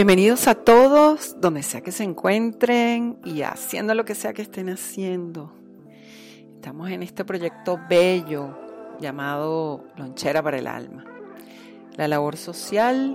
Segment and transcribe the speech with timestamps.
[0.00, 4.70] Bienvenidos a todos, donde sea que se encuentren y haciendo lo que sea que estén
[4.70, 5.52] haciendo.
[6.54, 8.56] Estamos en este proyecto bello
[8.98, 11.04] llamado Lonchera para el Alma.
[11.98, 13.14] La labor social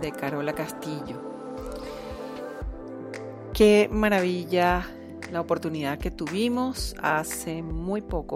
[0.00, 1.22] de Carola Castillo.
[3.52, 4.88] Qué maravilla
[5.30, 8.34] la oportunidad que tuvimos hace muy poco,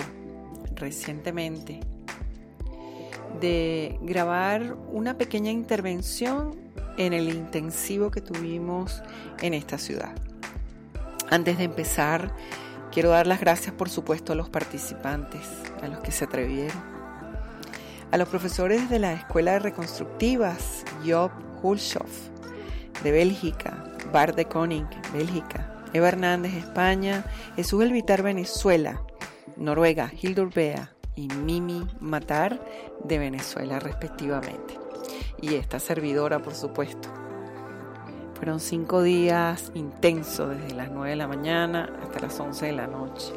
[0.77, 1.81] recientemente,
[3.41, 9.03] de grabar una pequeña intervención en el intensivo que tuvimos
[9.41, 10.13] en esta ciudad.
[11.31, 12.35] Antes de empezar,
[12.91, 15.43] quiero dar las gracias por supuesto a los participantes,
[15.83, 16.77] a los que se atrevieron,
[18.11, 21.31] a los profesores de la Escuela de Reconstructivas, Job
[21.63, 22.29] Hulshoff,
[23.03, 27.25] de Bélgica, Bar de Koning, Bélgica, Eva Hernández, España,
[27.57, 29.03] Jesús Elvitar, Venezuela,
[29.57, 32.61] Noruega, Hildur Bea y Mimi Matar,
[33.05, 34.88] de Venezuela, respectivamente
[35.41, 37.09] y esta servidora, por supuesto.
[38.35, 42.87] Fueron cinco días intensos, desde las 9 de la mañana hasta las 11 de la
[42.87, 43.33] noche.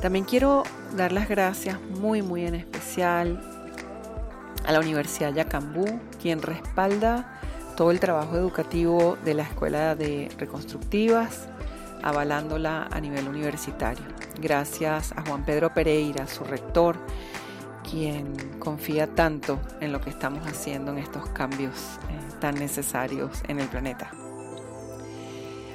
[0.00, 0.64] También quiero
[0.96, 3.40] dar las gracias muy, muy en especial
[4.66, 7.40] a la Universidad Yacambú, quien respalda
[7.76, 11.48] todo el trabajo educativo de la Escuela de Reconstructivas,
[12.02, 14.04] avalándola a nivel universitario.
[14.40, 16.96] Gracias a Juan Pedro Pereira, su rector,
[17.92, 23.60] quien confía tanto en lo que estamos haciendo en estos cambios eh, tan necesarios en
[23.60, 24.10] el planeta.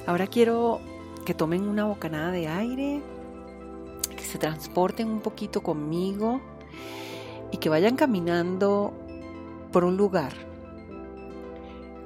[0.04, 0.80] Ahora quiero
[1.24, 3.02] que tomen una bocanada de aire,
[4.16, 6.40] que se transporten un poquito conmigo
[7.52, 8.92] y que vayan caminando
[9.70, 10.32] por un lugar,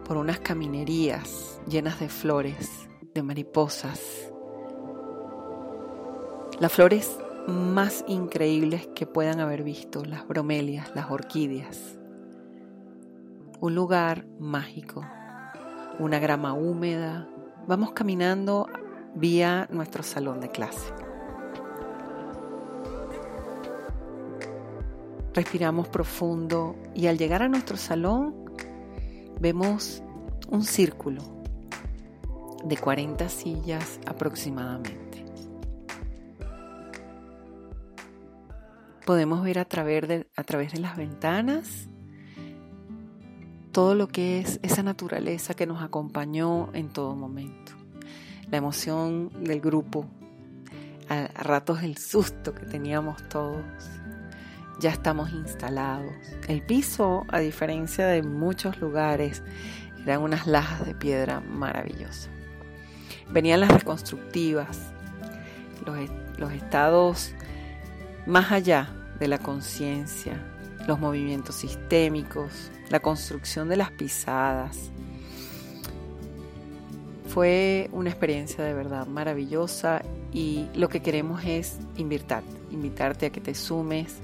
[0.06, 4.30] por unas caminerías llenas de flores, de mariposas.
[6.60, 11.98] Las flores más increíbles que puedan haber visto, las bromelias, las orquídeas.
[13.60, 15.04] Un lugar mágico,
[15.98, 17.28] una grama húmeda.
[17.66, 18.68] Vamos caminando
[19.14, 20.92] vía nuestro salón de clase.
[25.34, 28.34] Respiramos profundo y al llegar a nuestro salón
[29.40, 30.02] vemos
[30.50, 31.22] un círculo
[32.64, 35.11] de 40 sillas aproximadamente.
[39.04, 41.88] Podemos ver a través, de, a través de las ventanas
[43.72, 47.72] todo lo que es esa naturaleza que nos acompañó en todo momento.
[48.50, 50.06] La emoción del grupo,
[51.08, 53.64] a, ratos el susto que teníamos todos.
[54.78, 56.12] Ya estamos instalados.
[56.48, 59.42] El piso, a diferencia de muchos lugares,
[60.04, 62.28] eran unas lajas de piedra maravillosas.
[63.30, 64.78] Venían las reconstructivas,
[65.86, 65.96] los,
[66.38, 67.34] los estados
[68.26, 68.88] más allá
[69.18, 70.40] de la conciencia,
[70.86, 74.90] los movimientos sistémicos, la construcción de las pisadas.
[77.28, 80.02] Fue una experiencia de verdad maravillosa
[80.32, 84.18] y lo que queremos es invitarte, invitarte a que te sumes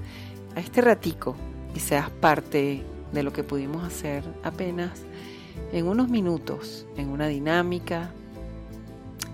[0.54, 1.36] a este ratico
[1.74, 5.00] y seas parte de lo que pudimos hacer apenas
[5.72, 8.10] en unos minutos, en una dinámica,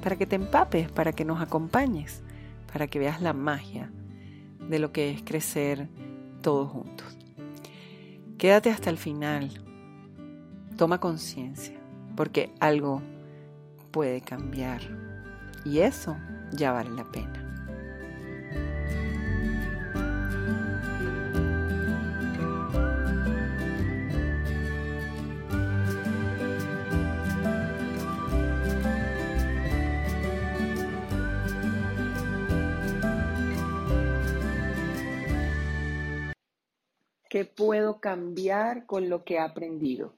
[0.02, 2.22] para que te empapes, para que nos acompañes,
[2.72, 3.90] para que veas la magia
[4.68, 5.88] de lo que es crecer
[6.42, 7.16] todos juntos.
[8.38, 9.50] Quédate hasta el final,
[10.76, 11.78] toma conciencia,
[12.16, 13.00] porque algo
[13.90, 14.82] puede cambiar
[15.64, 16.16] y eso
[16.52, 17.40] ya vale la pena.
[38.08, 40.14] Cambiar con lo que he aprendido?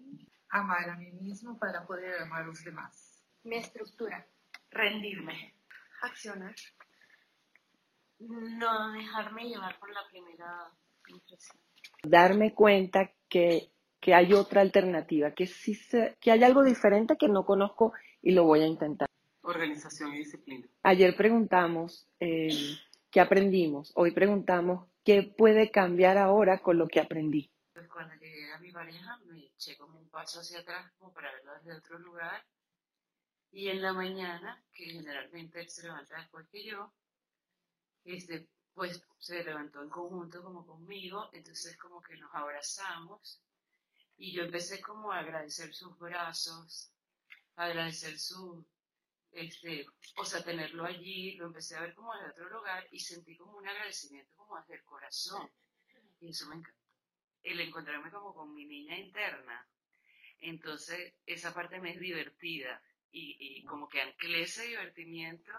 [0.48, 3.22] Amar a mí mismo para poder amar a los demás.
[3.44, 4.26] Mi estructura.
[4.72, 5.54] Rendirme.
[6.02, 6.52] Accionar.
[8.18, 10.72] No dejarme llevar por la primera
[11.08, 11.56] impresión.
[12.02, 17.28] Darme cuenta que, que hay otra alternativa, que, sí se- que hay algo diferente que
[17.28, 19.08] no conozco y lo voy a intentar.
[19.42, 20.66] Organización y disciplina.
[20.82, 22.48] Ayer preguntamos eh,
[23.12, 27.48] qué aprendimos, hoy preguntamos qué puede cambiar ahora con lo que aprendí.
[27.76, 31.30] Pues cuando llegué a mi pareja me eché como un paso hacia atrás como para
[31.30, 32.42] verlo desde otro lugar.
[33.50, 36.94] Y en la mañana, que generalmente él se levanta después que yo,
[38.02, 43.42] este, pues se levantó en conjunto como conmigo, entonces como que nos abrazamos
[44.16, 46.90] y yo empecé como a agradecer sus brazos,
[47.56, 48.66] agradecer su,
[49.32, 49.86] este,
[50.16, 53.58] o sea, tenerlo allí, lo empecé a ver como desde otro lugar y sentí como
[53.58, 55.50] un agradecimiento como desde el corazón
[56.20, 56.75] y eso me encantó.
[57.46, 59.64] El encontrarme como con mi niña interna,
[60.40, 62.82] entonces esa parte me es divertida
[63.12, 65.52] y, como que anclé ese divertimiento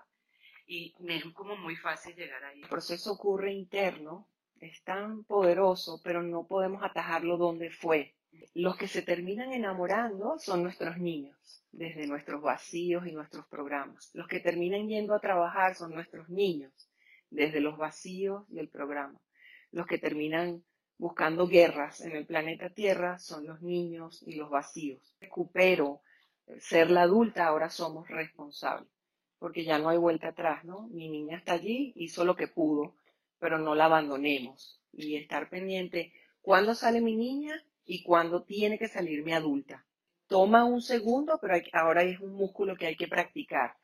[0.66, 2.62] y me es como muy fácil llegar ahí.
[2.62, 4.28] El proceso ocurre interno,
[4.60, 8.16] es tan poderoso, pero no podemos atajarlo donde fue.
[8.54, 14.12] Los que se terminan enamorando son nuestros niños, desde nuestros vacíos y nuestros programas.
[14.14, 16.74] Los que terminan yendo a trabajar son nuestros niños,
[17.30, 19.22] desde los vacíos y el programa.
[19.72, 20.64] Los que terminan
[20.98, 25.16] buscando guerras en el planeta Tierra son los niños y los vacíos.
[25.20, 26.02] Recupero
[26.48, 28.90] eh, ser la adulta, ahora somos responsables,
[29.40, 30.88] porque ya no hay vuelta atrás, ¿no?
[30.90, 32.96] Mi niña está allí, hizo lo que pudo,
[33.40, 34.82] pero no la abandonemos.
[34.92, 39.86] Y estar pendiente, ¿cuándo sale mi niña y cuándo tiene que salir mi adulta?
[40.28, 43.76] Toma un segundo, pero ahora es un músculo que hay que practicar.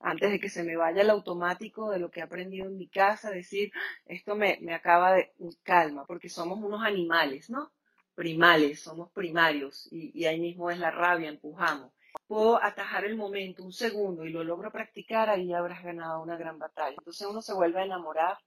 [0.00, 2.88] Antes de que se me vaya el automático de lo que he aprendido en mi
[2.88, 3.70] casa, decir,
[4.06, 5.32] esto me, me acaba de
[5.62, 7.72] calma, porque somos unos animales, ¿no?
[8.14, 11.92] Primales, somos primarios, y, y ahí mismo es la rabia, empujamos.
[12.26, 16.58] Puedo atajar el momento un segundo y lo logro practicar, ahí habrás ganado una gran
[16.58, 16.96] batalla.
[16.98, 18.38] Entonces uno se vuelve a enamorar,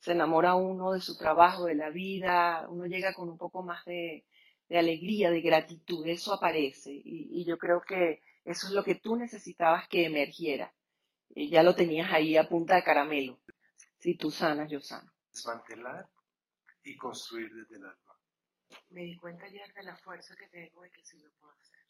[0.00, 3.84] se enamora uno de su trabajo, de la vida, uno llega con un poco más
[3.84, 4.24] de,
[4.68, 6.92] de alegría, de gratitud, eso aparece.
[6.92, 10.72] Y, y yo creo que eso es lo que tú necesitabas que emergiera.
[11.30, 13.40] Y ya lo tenías ahí a punta de caramelo.
[13.98, 15.12] Si tú sanas, yo sano.
[15.32, 16.08] desmantelar
[16.84, 18.20] y construir desde el alma.
[18.90, 21.80] Me di cuenta ya de la fuerza que tengo y que sí lo puedo hacer.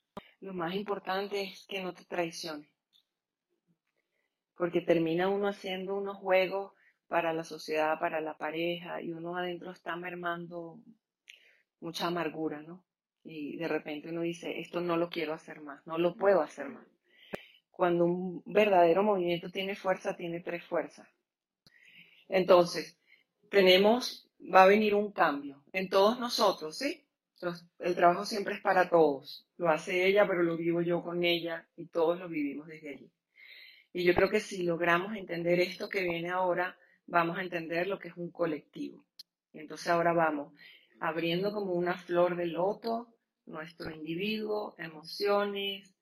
[0.41, 2.70] Lo más importante es que no te traiciones.
[4.56, 6.73] Porque termina uno haciendo unos juegos
[7.06, 10.81] para la sociedad, para la pareja, y uno adentro está mermando
[11.81, 12.85] mucha amargura, ¿no?
[13.28, 16.69] Y de repente uno dice, esto no lo quiero hacer más, no lo puedo hacer
[16.69, 16.87] más.
[17.70, 21.08] Cuando un verdadero movimiento tiene fuerza, tiene tres fuerzas.
[22.28, 22.99] Entonces,
[23.50, 27.02] tenemos, va a venir un cambio en todos nosotros, ¿sí?
[27.81, 29.46] El trabajo siempre es para todos.
[29.56, 33.11] Lo hace ella, pero lo vivo yo con ella y todos lo vivimos desde allí.
[33.93, 37.99] Y yo creo que si logramos entender esto que viene ahora, vamos a entender lo
[37.99, 39.05] que es un colectivo.
[39.52, 40.52] Y entonces ahora vamos
[41.00, 43.15] abriendo como una flor de loto
[43.46, 45.94] nuestro individuo, emociones,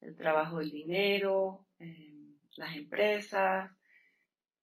[0.00, 3.70] el trabajo del dinero, eh, las empresas,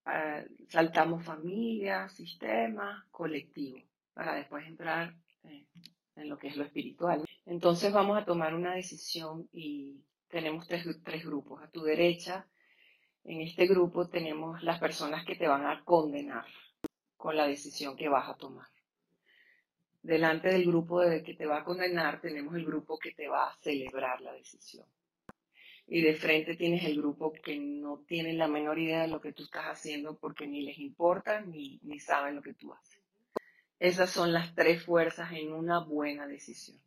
[0.05, 3.79] eh, saltamos familias, sistemas, colectivo,
[4.13, 5.65] para después entrar eh,
[6.15, 7.25] en lo que es lo espiritual.
[7.45, 11.61] Entonces vamos a tomar una decisión y tenemos tres, tres grupos.
[11.61, 12.47] A tu derecha,
[13.23, 16.45] en este grupo tenemos las personas que te van a condenar
[17.17, 18.67] con la decisión que vas a tomar.
[20.05, 23.49] Delante del grupo de que te va a condenar tenemos el grupo que te va
[23.49, 24.85] a celebrar la decisión.
[25.87, 29.33] Y de frente tienes el grupo que no tiene la menor idea de lo que
[29.33, 33.01] tú estás haciendo porque ni les importa ni, ni saben lo que tú haces.
[33.79, 36.79] Esas son las tres fuerzas en una buena decisión.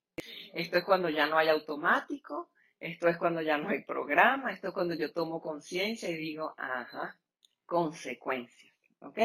[0.54, 4.68] Esto es cuando ya no hay automático, esto es cuando ya no hay programa, esto
[4.68, 7.18] es cuando yo tomo conciencia y digo, ajá,
[7.66, 9.18] consecuencias, ¿ok?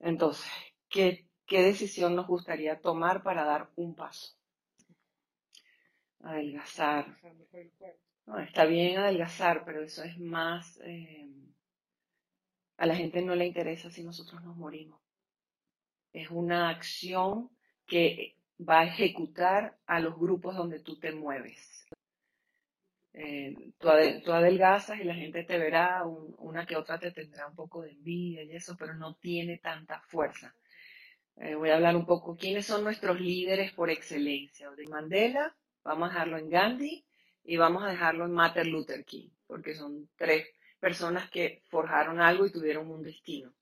[0.00, 0.50] Entonces,
[0.88, 4.34] ¿qué, ¿qué decisión nos gustaría tomar para dar un paso?
[6.24, 7.04] Adelgazar.
[8.26, 10.78] No, está bien adelgazar, pero eso es más...
[10.84, 11.26] eh,
[12.76, 15.00] a la gente no le interesa si nosotros nos morimos.
[16.14, 17.50] Es una acción
[17.86, 21.86] que va a ejecutar a los grupos donde tú te mueves.
[23.14, 27.12] Eh, tú, ade- tú adelgazas y la gente te verá, un- una que otra te
[27.12, 30.54] tendrá un poco de envidia y eso, pero no tiene tanta fuerza.
[31.36, 34.70] Eh, voy a hablar un poco, ¿quiénes son nuestros líderes por excelencia?
[34.70, 37.04] De Mandela, vamos a dejarlo en Gandhi
[37.44, 40.46] y vamos a dejarlo en Martin Luther King, porque son tres
[40.78, 43.52] personas que forjaron algo y tuvieron un destino.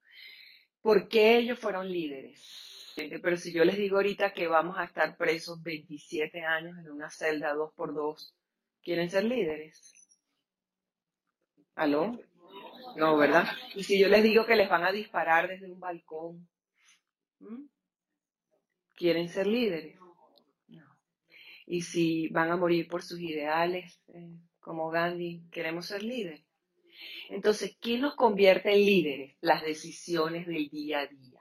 [0.82, 2.92] ¿Por qué ellos fueron líderes?
[2.96, 6.90] Eh, Pero si yo les digo ahorita que vamos a estar presos 27 años en
[6.90, 8.34] una celda 2 por 2
[8.82, 10.20] ¿quieren ser líderes?
[11.74, 12.18] ¿Aló?
[12.96, 13.46] No, ¿verdad?
[13.74, 16.48] Y si yo les digo que les van a disparar desde un balcón,
[17.42, 17.68] ¿m?
[18.96, 19.98] ¿quieren ser líderes?
[20.68, 20.96] No.
[21.66, 26.44] Y si van a morir por sus ideales, eh, como Gandhi, ¿queremos ser líderes?
[27.28, 29.36] Entonces, ¿qué nos convierte en líderes?
[29.40, 31.40] Las decisiones del día a día.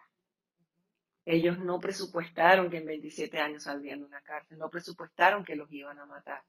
[1.24, 5.72] Ellos no presupuestaron que en 27 años saldrían de una cárcel, no presupuestaron que los
[5.72, 6.42] iban a matar.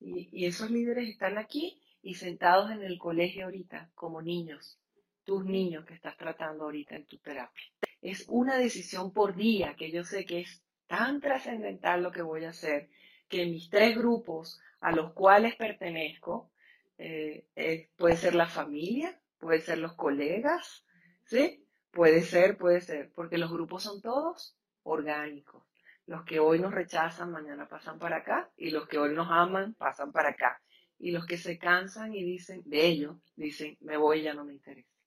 [0.00, 4.78] Y, y esos líderes están aquí y sentados en el colegio ahorita como niños,
[5.28, 7.66] tus niños que estás tratando ahorita en tu terapia.
[8.00, 12.46] Es una decisión por día que yo sé que es tan trascendental lo que voy
[12.46, 12.88] a hacer,
[13.28, 16.50] que mis tres grupos a los cuales pertenezco,
[16.96, 20.86] eh, eh, puede ser la familia, puede ser los colegas,
[21.26, 21.62] ¿sí?
[21.90, 25.62] Puede ser, puede ser, porque los grupos son todos orgánicos.
[26.06, 29.74] Los que hoy nos rechazan, mañana pasan para acá, y los que hoy nos aman,
[29.74, 30.62] pasan para acá.
[30.98, 34.54] Y los que se cansan y dicen, de ellos, dicen, me voy, ya no me
[34.54, 34.97] interesa.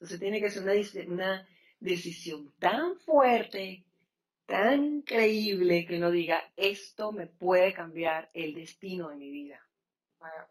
[0.00, 3.84] Entonces tiene que ser una, una decisión tan fuerte,
[4.46, 9.60] tan increíble, que uno diga, esto me puede cambiar el destino de mi vida.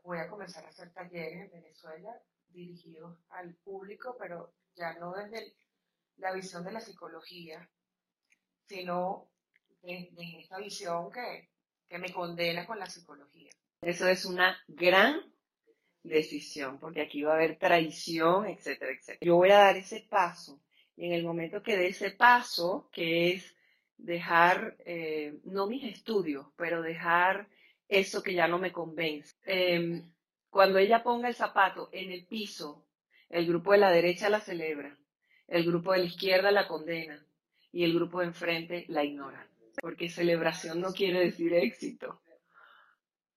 [0.03, 2.15] Voy a comenzar a hacer talleres en Venezuela
[2.49, 5.55] dirigidos al público, pero ya no desde
[6.17, 7.67] la visión de la psicología,
[8.67, 9.31] sino
[9.81, 11.49] desde esta visión que,
[11.87, 13.49] que me condena con la psicología.
[13.81, 15.28] Eso es una gran
[16.03, 19.19] decisión, porque aquí va a haber traición, etcétera, etcétera.
[19.21, 20.61] Yo voy a dar ese paso,
[20.95, 23.55] y en el momento que dé ese paso, que es
[23.97, 27.47] dejar, eh, no mis estudios, pero dejar
[27.87, 29.35] eso que ya no me convence.
[29.45, 30.03] Eh,
[30.49, 32.85] cuando ella ponga el zapato en el piso,
[33.29, 34.97] el grupo de la derecha la celebra,
[35.47, 37.23] el grupo de la izquierda la condena
[37.71, 39.47] y el grupo de enfrente la ignora,
[39.81, 42.21] porque celebración no quiere decir éxito.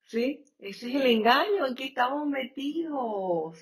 [0.04, 0.44] ¿Sí?
[0.58, 3.58] Ese es el engaño en que estamos metidos.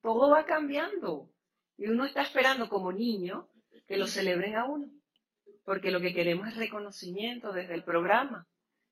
[0.00, 1.30] Todo va cambiando.
[1.76, 3.48] Y uno está esperando como niño
[3.86, 4.88] que lo celebren a uno.
[5.64, 8.46] Porque lo que queremos es reconocimiento desde el programa.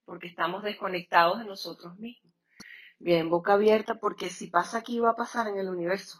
[0.05, 2.33] Porque estamos desconectados de nosotros mismos.
[2.99, 6.19] Bien, boca abierta, porque si pasa aquí va a pasar en el universo.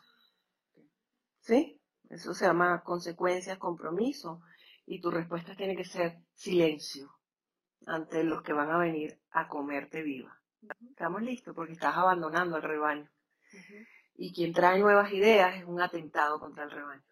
[1.40, 1.82] ¿Sí?
[2.10, 4.42] Eso se llama consecuencias, compromiso.
[4.86, 7.12] Y tu respuesta tiene que ser silencio
[7.86, 10.37] ante los que van a venir a comerte viva.
[10.90, 13.10] Estamos listos porque estás abandonando el rebaño.
[14.16, 17.04] Y quien trae nuevas ideas es un atentado contra el rebaño.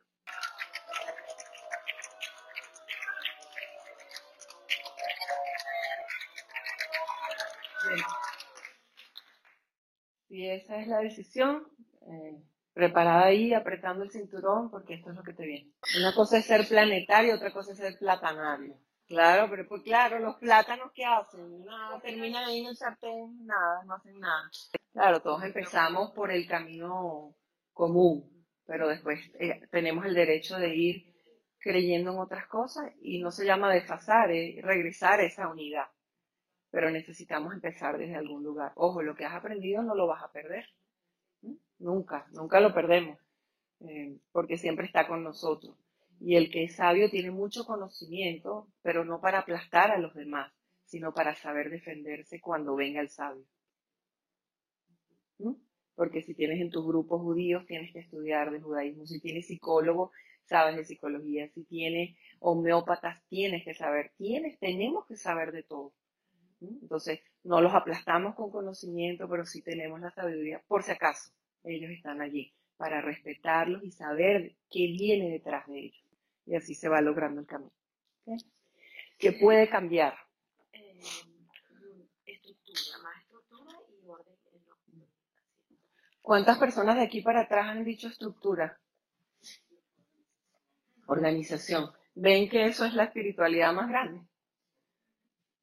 [7.88, 8.06] Bien.
[10.28, 11.68] Si esa es la decisión,
[12.02, 12.42] eh,
[12.74, 15.72] preparada ahí, apretando el cinturón, porque esto es lo que te viene.
[15.98, 18.78] Una cosa es ser planetario, otra cosa es ser platanario.
[19.08, 23.84] Claro, pero pues claro, los plátanos que hacen, nada, terminan ahí en el sartén, nada,
[23.86, 24.50] no hacen nada.
[24.94, 27.36] Claro, todos empezamos por el camino
[27.72, 31.16] común, pero después eh, tenemos el derecho de ir
[31.60, 35.86] creyendo en otras cosas y no se llama desfasar, es regresar a esa unidad.
[36.72, 38.72] Pero necesitamos empezar desde algún lugar.
[38.76, 40.66] Ojo, lo que has aprendido no lo vas a perder.
[41.42, 41.56] ¿Mm?
[41.80, 43.20] Nunca, nunca lo perdemos,
[43.82, 45.76] eh, porque siempre está con nosotros.
[46.20, 50.52] Y el que es sabio tiene mucho conocimiento, pero no para aplastar a los demás,
[50.86, 53.46] sino para saber defenderse cuando venga el sabio.
[55.40, 55.54] ¿Mm?
[55.96, 59.06] Porque si tienes en tus grupos judíos, tienes que estudiar de judaísmo.
[59.06, 60.12] Si tienes psicólogo,
[60.46, 61.50] sabes de psicología.
[61.50, 64.12] Si tienes homeópatas, tienes que saber.
[64.18, 65.94] Tienes, tenemos que saber de todo.
[66.60, 66.80] ¿Mm?
[66.84, 71.32] Entonces, no los aplastamos con conocimiento, pero sí tenemos la sabiduría, por si acaso.
[71.64, 76.05] Ellos están allí para respetarlos y saber qué viene detrás de ellos.
[76.46, 77.72] Y así se va logrando el camino.
[78.22, 78.38] ¿Okay?
[79.18, 80.14] ¿Qué puede cambiar?
[80.74, 81.00] Eh,
[82.26, 84.36] estructura, más estructura y orden.
[86.22, 88.80] ¿Cuántas personas de aquí para atrás han dicho estructura?
[91.08, 91.92] Organización.
[92.16, 94.26] ¿Ven que eso es la espiritualidad más grande?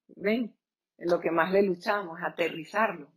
[0.08, 0.56] ¿Ven?
[0.98, 3.12] Lo que más le luchamos, aterrizarlo.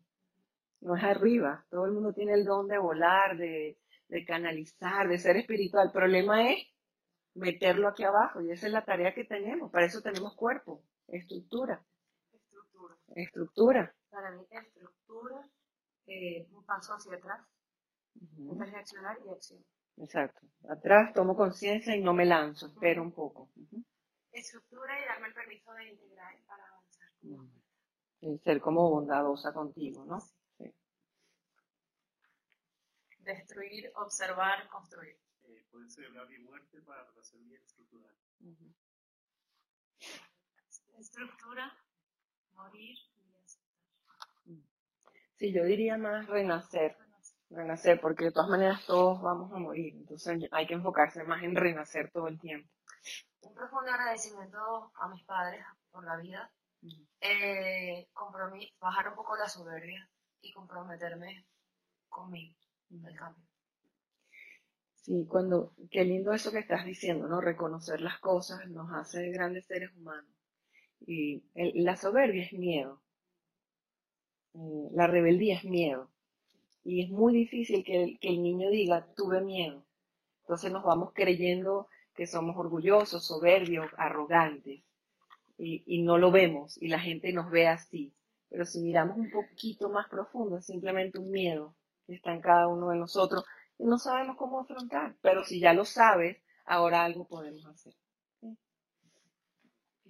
[0.81, 1.65] No es arriba.
[1.69, 5.87] Todo el mundo tiene el don de volar, de, de canalizar, de ser espiritual.
[5.87, 6.67] El problema es
[7.35, 9.71] meterlo aquí abajo y esa es la tarea que tenemos.
[9.71, 11.85] Para eso tenemos cuerpo, estructura,
[12.33, 12.95] Estructura.
[13.15, 13.95] estructura.
[14.09, 15.47] Para mí, estructura,
[16.07, 17.45] eh, un paso hacia atrás,
[18.15, 18.53] Ujú.
[18.53, 19.63] entre reaccionar y acción.
[19.97, 20.41] Exacto.
[20.69, 23.49] Atrás tomo conciencia y no me lanzo, espero un poco.
[24.31, 27.09] Estructura y darme el permiso de integrar para avanzar.
[28.21, 30.19] Y ser como bondadosa contigo, ¿no?
[30.57, 30.73] Sí.
[33.19, 35.17] Destruir, observar, construir.
[35.87, 38.15] Celebrar mi muerte para relación bien estructural.
[40.97, 41.77] Estructura,
[42.53, 44.17] morir y aceptar.
[45.35, 46.97] Sí, yo diría más renacer.
[47.49, 51.55] renacer, porque de todas maneras todos vamos a morir, entonces hay que enfocarse más en
[51.55, 52.69] renacer todo el tiempo.
[53.41, 56.51] Un profundo agradecimiento a mis padres por la vida,
[57.21, 58.09] eh,
[58.79, 60.09] bajar un poco la soberbia
[60.41, 61.45] y comprometerme
[62.09, 62.55] conmigo,
[62.89, 63.44] el cambio.
[65.05, 67.39] Sí, cuando, qué lindo eso que estás diciendo, ¿no?
[67.39, 70.33] Reconocer las cosas nos hace grandes seres humanos.
[71.05, 73.03] Y la soberbia es miedo.
[74.55, 76.09] Eh, la rebeldía es miedo.
[76.83, 79.85] Y es muy difícil que el, que el niño diga, tuve miedo.
[80.41, 84.81] Entonces nos vamos creyendo que somos orgullosos, soberbios, arrogantes.
[85.59, 88.11] Y, y, no lo vemos y la gente nos ve así.
[88.49, 91.75] Pero si miramos un poquito más profundo, es simplemente un miedo
[92.07, 93.45] que está en cada uno de nosotros
[93.79, 95.15] no sabemos cómo afrontar.
[95.21, 97.93] Pero si ya lo sabes, ahora algo podemos hacer.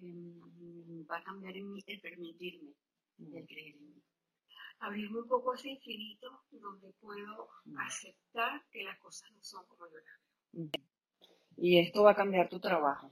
[0.02, 2.74] Em, va a cambiar en mí el permitirme,
[3.20, 4.04] el creer en mí.
[4.80, 9.98] Abrirme un poco ese infinito donde puedo aceptar que las cosas no son como yo
[9.98, 10.20] las
[10.54, 10.70] veo.
[11.58, 13.10] Y esto va a cambiar tu trabajo.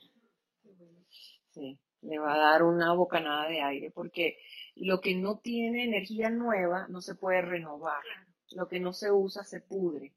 [1.52, 4.38] Sí, le va a dar una bocanada de aire, porque
[4.76, 8.04] lo que no tiene energía nueva no se puede renovar.
[8.52, 10.14] Lo que no se usa se pudre.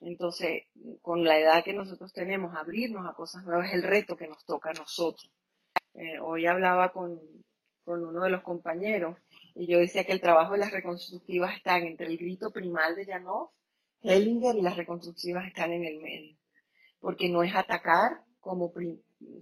[0.00, 0.64] Entonces,
[1.02, 4.44] con la edad que nosotros tenemos, abrirnos a cosas nuevas es el reto que nos
[4.44, 5.30] toca a nosotros.
[5.94, 7.20] Eh, hoy hablaba con,
[7.84, 9.16] con, uno de los compañeros
[9.54, 13.06] y yo decía que el trabajo de las reconstructivas está entre el grito primal de
[13.06, 13.50] Janov,
[14.02, 16.36] Hellinger y las reconstructivas están en el medio.
[17.00, 18.72] Porque no es atacar como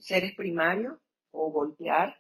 [0.01, 0.99] seres primarios
[1.33, 2.19] o golpear,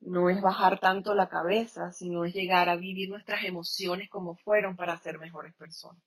[0.00, 4.76] no es bajar tanto la cabeza, sino es llegar a vivir nuestras emociones como fueron
[4.76, 6.02] para ser mejores personas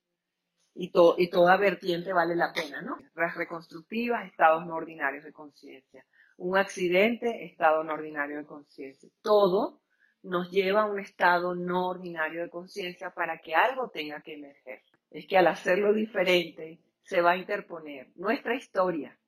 [0.80, 2.96] y, toda vertiente vale la pena, ¿no?
[3.16, 6.06] Las reconstructivas, estados no ordinarios de conciencia.
[6.36, 9.10] Un accidente, estado no ordinario de conciencia.
[9.20, 9.80] Todo
[10.22, 14.82] nos lleva a un estado no ordinario de conciencia para que algo tenga que emerger.
[15.10, 19.18] Es que al hacerlo diferente se va a interponer nuestra historia,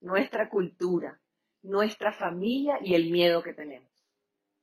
[0.00, 1.20] nuestra cultura,
[1.62, 3.92] nuestra familia y el miedo que tenemos.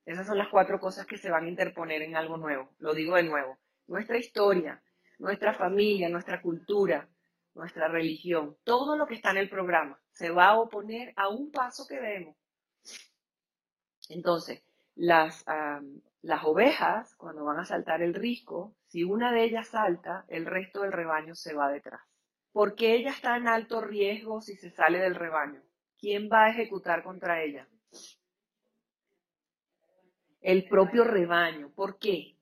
[0.06, 2.70] Esas son las cuatro cosas que se van a interponer en algo nuevo.
[2.80, 3.58] Lo digo de nuevo.
[3.88, 4.83] Nuestra historia,
[5.20, 7.10] nuestra familia, nuestra cultura,
[7.54, 11.52] nuestra religión, todo lo que está en el programa se va a oponer a un
[11.52, 12.36] paso que demos.
[14.10, 14.64] Entonces,
[14.96, 15.46] las,
[16.22, 20.82] las ovejas, cuando van a saltar el risco, si una de ellas salta, el resto
[20.82, 22.02] del rebaño se va detrás.
[22.52, 25.62] Porque ella está en alto riesgo si se sale del rebaño.
[25.98, 27.68] ¿Quién va a ejecutar contra ella?
[30.42, 31.72] El propio rebaño.
[31.72, 32.38] ¿Por qué?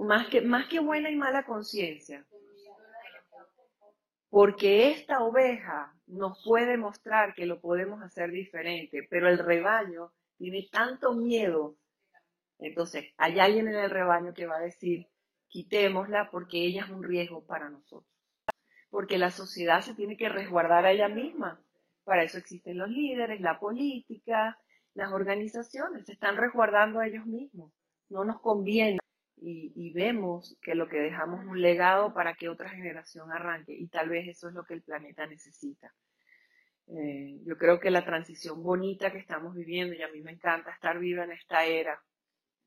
[0.00, 2.24] Más que, más que buena y mala conciencia.
[4.30, 10.68] Porque esta oveja nos puede mostrar que lo podemos hacer diferente, pero el rebaño tiene
[10.72, 11.76] tanto miedo.
[12.58, 15.06] Entonces, hay alguien en el rebaño que va a decir,
[15.48, 18.10] quitémosla porque ella es un riesgo para nosotros.
[18.88, 21.62] Porque la sociedad se tiene que resguardar a ella misma.
[22.04, 24.58] Para eso existen los líderes, la política,
[24.94, 27.70] las organizaciones, se están resguardando a ellos mismos.
[28.08, 28.99] No nos conviene
[29.42, 33.88] y, vemos que lo que dejamos es un legado para que otra generación arranque y
[33.88, 35.92] tal vez eso es lo que el planeta necesita.
[36.88, 40.72] Eh, yo creo que la transición bonita que estamos viviendo, y a mí me encanta
[40.72, 42.02] estar viva en esta era,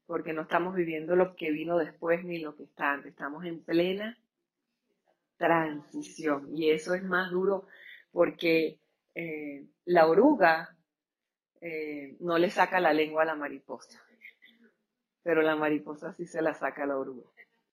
[0.05, 3.63] porque no estamos viviendo lo que vino después ni lo que está antes, estamos en
[3.63, 4.17] plena
[5.37, 7.67] transición y eso es más duro
[8.11, 8.79] porque
[9.15, 10.77] eh, la oruga
[11.59, 14.01] eh, no le saca la lengua a la mariposa
[15.23, 17.29] pero la mariposa sí se la saca la oruga.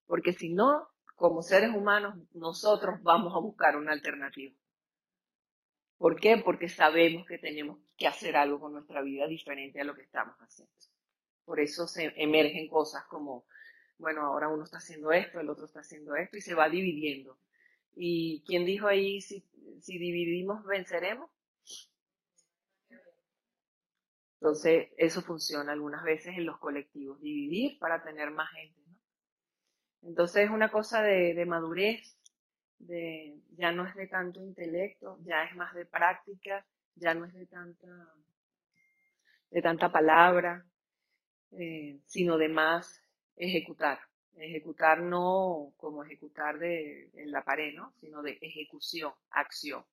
[0.06, 4.54] Porque si no, como seres humanos, nosotros vamos a buscar una alternativa.
[5.98, 6.38] ¿Por qué?
[6.38, 10.34] Porque sabemos que tenemos que hacer algo con nuestra vida diferente a lo que estamos
[10.38, 10.72] haciendo.
[11.44, 13.44] Por eso se emergen cosas como,
[13.98, 17.36] bueno, ahora uno está haciendo esto, el otro está haciendo esto y se va dividiendo.
[17.94, 19.44] ¿Y quién dijo ahí, si,
[19.80, 21.28] si dividimos, venceremos?
[24.40, 28.80] Entonces, eso funciona algunas veces en los colectivos, dividir para tener más gente.
[30.02, 32.16] Entonces, es una cosa de, madurez,
[32.78, 37.34] de, ya no es de tanto intelecto, ya es más de práctica, ya no es
[37.34, 38.14] de tanta,
[39.50, 40.64] de tanta palabra,
[41.52, 43.04] eh, sino de más
[43.36, 43.98] ejecutar.
[44.36, 47.92] Ejecutar no como ejecutar de, en la pared, ¿no?
[48.00, 49.84] sino de ejecución, acción.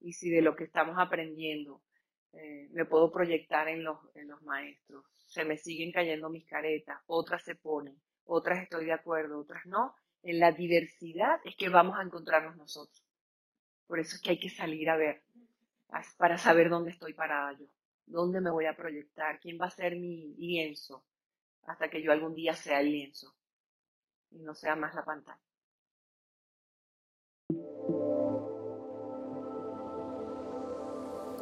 [0.00, 1.82] Y si de lo que estamos aprendiendo
[2.32, 5.04] eh, me puedo proyectar en los, en los maestros.
[5.26, 9.94] Se me siguen cayendo mis caretas, otras se ponen, otras estoy de acuerdo, otras no.
[10.22, 13.04] En la diversidad es que vamos a encontrarnos nosotros.
[13.86, 15.22] Por eso es que hay que salir a ver,
[16.16, 17.66] para saber dónde estoy parada yo,
[18.06, 21.04] dónde me voy a proyectar, quién va a ser mi lienzo,
[21.62, 23.34] hasta que yo algún día sea el lienzo
[24.30, 25.40] y no sea más la pantalla.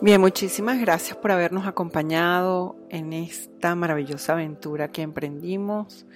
[0.05, 6.07] Bien, muchísimas gracias por habernos acompañado en esta maravillosa aventura que emprendimos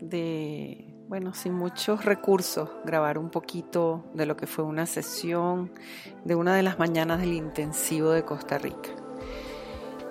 [0.00, 5.72] de, bueno, sin muchos recursos, grabar un poquito de lo que fue una sesión
[6.24, 8.90] de una de las mañanas del intensivo de Costa Rica.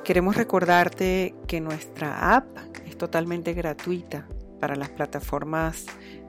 [0.03, 4.27] Queremos recordarte que nuestra app es totalmente gratuita
[4.59, 5.85] para las plataformas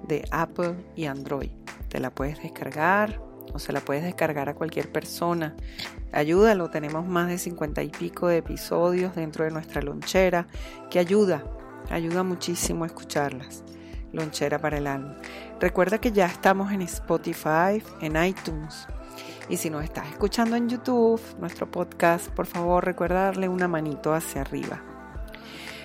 [0.07, 1.51] de Apple y Android.
[1.89, 5.55] Te la puedes descargar o se la puedes descargar a cualquier persona.
[6.13, 10.47] Ayúdalo, tenemos más de 50 y pico de episodios dentro de nuestra lonchera
[10.91, 11.45] que ayuda,
[11.91, 13.65] ayuda muchísimo a escucharlas.
[14.13, 15.17] Lonchera para el alma.
[15.61, 18.87] Recuerda que ya estamos en Spotify, en iTunes.
[19.49, 24.15] Y si nos estás escuchando en YouTube, nuestro podcast, por favor recuerda darle una manito
[24.15, 24.83] hacia arriba.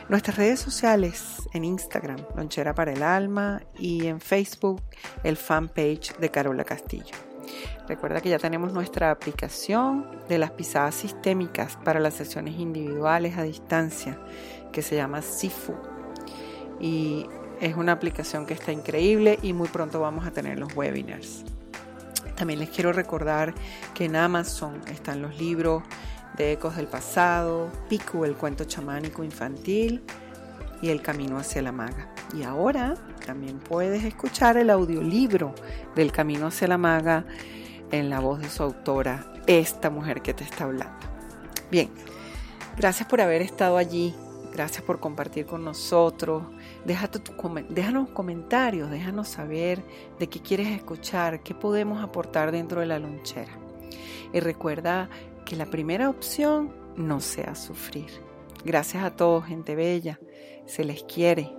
[0.09, 4.81] Nuestras redes sociales en Instagram, Lonchera para el Alma, y en Facebook,
[5.23, 7.28] el fanpage de Carola Castillo.
[7.87, 13.43] Recuerda que ya tenemos nuestra aplicación de las pisadas sistémicas para las sesiones individuales a
[13.43, 14.19] distancia
[14.71, 15.75] que se llama SIFU.
[16.79, 17.25] Y
[17.59, 21.43] es una aplicación que está increíble y muy pronto vamos a tener los webinars.
[22.35, 23.53] También les quiero recordar
[23.93, 25.83] que en Amazon están los libros
[26.37, 30.01] de Ecos del Pasado, Piku, el cuento chamánico infantil
[30.81, 32.13] y El Camino hacia la Maga.
[32.33, 35.53] Y ahora también puedes escuchar el audiolibro
[35.95, 37.25] del Camino hacia la Maga
[37.91, 41.07] en la voz de su autora, esta mujer que te está hablando.
[41.71, 41.89] Bien,
[42.77, 44.15] gracias por haber estado allí,
[44.53, 46.43] gracias por compartir con nosotros.
[46.85, 49.83] déjanos comentarios, déjanos saber
[50.19, 53.51] de qué quieres escuchar, qué podemos aportar dentro de la lonchera.
[54.33, 55.09] Y recuerda
[55.45, 58.09] que la primera opción no sea sufrir.
[58.63, 60.19] Gracias a todos, gente bella.
[60.69, 61.58] Se les quiere.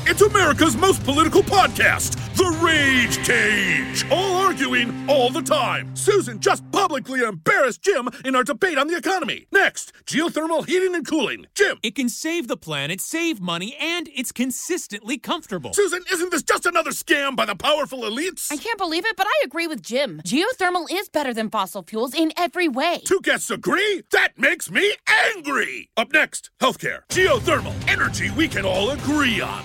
[0.11, 4.05] It's America's most political podcast, The Rage Cage.
[4.11, 5.95] All arguing all the time.
[5.95, 9.47] Susan just publicly embarrassed Jim in our debate on the economy.
[9.53, 11.45] Next, geothermal heating and cooling.
[11.55, 11.79] Jim.
[11.81, 15.71] It can save the planet, save money, and it's consistently comfortable.
[15.71, 18.51] Susan, isn't this just another scam by the powerful elites?
[18.51, 20.19] I can't believe it, but I agree with Jim.
[20.25, 22.99] Geothermal is better than fossil fuels in every way.
[23.05, 24.03] Two guests agree?
[24.11, 25.89] That makes me angry.
[25.95, 27.03] Up next, healthcare.
[27.11, 27.73] Geothermal.
[27.87, 29.63] Energy we can all agree on.